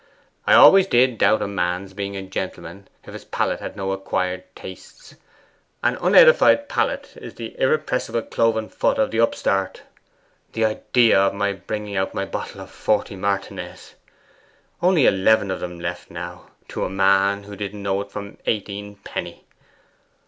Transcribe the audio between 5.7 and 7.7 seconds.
An unedified palate is the